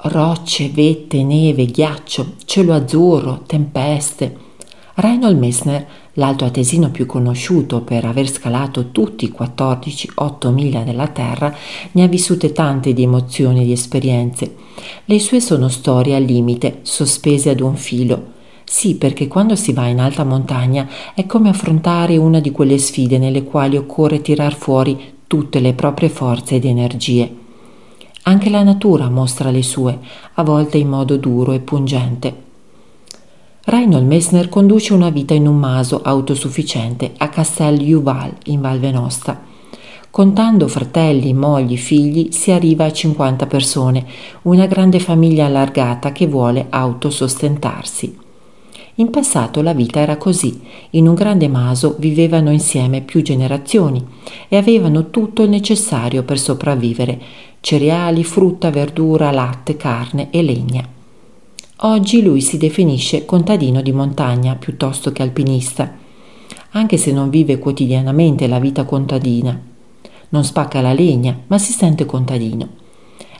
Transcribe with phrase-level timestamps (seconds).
[0.00, 4.32] Rocce, vette, neve, ghiaccio, cielo azzurro, tempeste.
[4.94, 11.52] Reinhold Messner, l'alto atesino più conosciuto per aver scalato tutti i 14-8 miglia della Terra,
[11.90, 14.54] ne ha vissute tante di emozioni e di esperienze.
[15.04, 18.34] Le sue sono storie al limite, sospese ad un filo.
[18.62, 23.18] Sì, perché quando si va in alta montagna è come affrontare una di quelle sfide
[23.18, 27.46] nelle quali occorre tirar fuori tutte le proprie forze ed energie.
[28.28, 29.98] Anche la natura mostra le sue,
[30.34, 32.42] a volte in modo duro e pungente.
[33.64, 39.40] Reinhold Messner conduce una vita in un maso autosufficiente a Castel Juval in Val Venosta.
[40.10, 44.04] Contando fratelli, mogli, figli, si arriva a 50 persone,
[44.42, 48.27] una grande famiglia allargata che vuole autosostentarsi.
[49.00, 54.04] In passato la vita era così, in un grande maso vivevano insieme più generazioni
[54.48, 57.20] e avevano tutto il necessario per sopravvivere,
[57.60, 60.84] cereali, frutta, verdura, latte, carne e legna.
[61.82, 65.94] Oggi lui si definisce contadino di montagna piuttosto che alpinista,
[66.70, 69.56] anche se non vive quotidianamente la vita contadina.
[70.30, 72.68] Non spacca la legna, ma si sente contadino.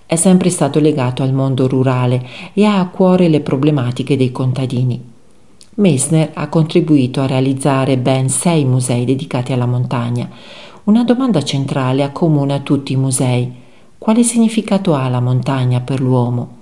[0.06, 5.16] È sempre stato legato al mondo rurale e ha a cuore le problematiche dei contadini.
[5.78, 10.28] Messner ha contribuito a realizzare ben sei musei dedicati alla montagna.
[10.84, 13.48] Una domanda centrale accomuna tutti i musei.
[13.96, 16.56] Quale significato ha la montagna per l'uomo?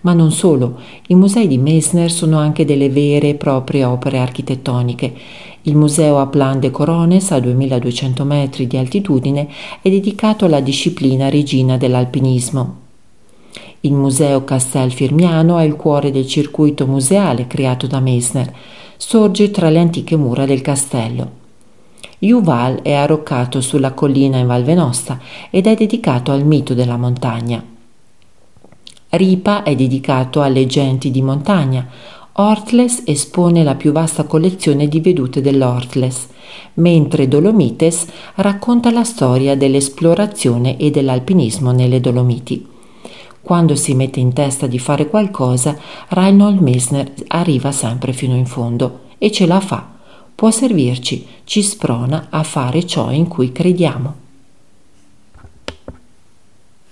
[0.00, 5.14] Ma non solo, i musei di Messner sono anche delle vere e proprie opere architettoniche.
[5.62, 9.48] Il museo a Plan de Corones, a 2200 metri di altitudine,
[9.80, 12.81] è dedicato alla disciplina regina dell'alpinismo.
[13.84, 18.54] Il museo Castel Firmiano è il cuore del circuito museale creato da Messner.
[18.96, 21.30] Sorge tra le antiche mura del castello.
[22.20, 25.18] Juval è arroccato sulla collina in Val Venosta
[25.50, 27.60] ed è dedicato al mito della montagna.
[29.08, 31.84] Ripa è dedicato alle genti di montagna.
[32.34, 36.28] Ortles espone la più vasta collezione di vedute dell'Ortles,
[36.74, 38.06] mentre Dolomites
[38.36, 42.70] racconta la storia dell'esplorazione e dell'alpinismo nelle Dolomiti.
[43.42, 45.76] Quando si mette in testa di fare qualcosa,
[46.08, 49.90] Reinhold Messner arriva sempre fino in fondo e ce la fa.
[50.34, 54.21] Può servirci, ci sprona a fare ciò in cui crediamo.